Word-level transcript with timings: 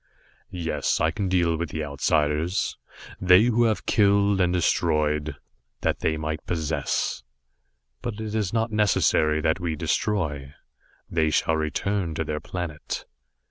"Yes, 0.49 0.99
I 0.99 1.11
can 1.11 1.29
deal 1.29 1.55
with 1.57 1.69
the 1.69 1.83
Outsiders 1.85 2.75
they 3.19 3.43
who 3.43 3.65
have 3.65 3.85
killed 3.85 4.41
and 4.41 4.51
destroyed, 4.51 5.35
that 5.81 5.99
they 5.99 6.17
might 6.17 6.43
possess. 6.47 7.21
But 8.01 8.15
it 8.19 8.33
is 8.33 8.51
not 8.51 8.71
necessary 8.71 9.41
that 9.41 9.59
we 9.59 9.75
destroy. 9.75 10.55
They 11.07 11.29
shall 11.29 11.55
return 11.55 12.15
to 12.15 12.23
their 12.23 12.39
planet." 12.39 13.05